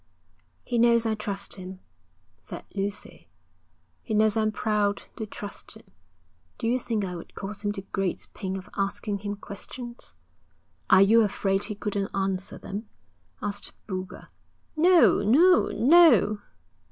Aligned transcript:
'He 0.63 0.79
knows 0.79 1.05
I 1.05 1.13
trust 1.13 1.57
him,' 1.57 1.79
said 2.41 2.65
Lucy. 2.73 3.29
'He 4.01 4.15
knows 4.15 4.35
I'm 4.35 4.51
proud 4.51 5.03
to 5.17 5.27
trust 5.27 5.75
him. 5.77 5.91
Do 6.57 6.65
you 6.65 6.79
think 6.79 7.05
I 7.05 7.15
would 7.15 7.35
cause 7.35 7.63
him 7.63 7.69
the 7.69 7.83
great 7.93 8.25
pain 8.33 8.57
of 8.57 8.67
asking 8.75 9.19
him 9.19 9.35
questions?' 9.35 10.15
'Are 10.89 11.03
you 11.03 11.21
afraid 11.21 11.65
he 11.65 11.75
couldn't 11.75 12.09
answer 12.15 12.57
them?' 12.57 12.87
asked 13.43 13.73
Boulger. 13.85 14.29
'No, 14.75 15.21
no, 15.21 15.67
no.' 15.67 16.41